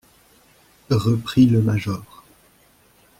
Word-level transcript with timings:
Reprit 0.89 1.45
le 1.45 1.61
major. 1.61 2.23